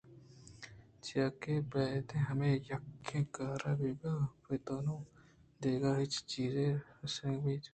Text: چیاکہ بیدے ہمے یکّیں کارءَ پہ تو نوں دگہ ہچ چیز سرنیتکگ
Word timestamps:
چیاکہ 1.03 1.53
بیدے 1.71 2.17
ہمے 2.27 2.49
یکّیں 2.71 3.25
کارءَ 3.35 3.77
پہ 4.43 4.55
تو 4.65 4.75
نوں 4.85 5.01
دگہ 5.61 5.91
ہچ 5.99 6.13
چیز 6.31 6.55
سرنیتکگ 7.13 7.69